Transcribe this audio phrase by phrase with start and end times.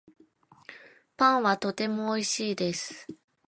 [1.15, 3.05] パンはとてもおいしいです